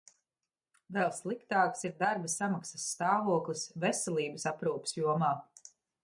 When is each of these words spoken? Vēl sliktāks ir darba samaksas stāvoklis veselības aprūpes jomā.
Vēl 0.95 1.11
sliktāks 1.17 1.83
ir 1.89 1.91
darba 1.99 2.31
samaksas 2.35 2.85
stāvoklis 2.93 3.65
veselības 3.83 4.47
aprūpes 4.53 4.97
jomā. 5.01 5.29